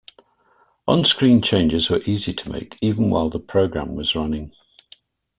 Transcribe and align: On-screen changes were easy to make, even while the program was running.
On-screen 0.87 1.43
changes 1.43 1.91
were 1.91 2.01
easy 2.01 2.33
to 2.33 2.49
make, 2.51 2.75
even 2.81 3.11
while 3.11 3.29
the 3.29 3.37
program 3.37 3.93
was 3.93 4.15
running. 4.15 4.51